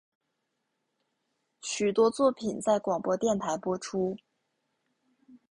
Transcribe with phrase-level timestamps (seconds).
[1.61, 4.17] 许多作品在广播电台播出。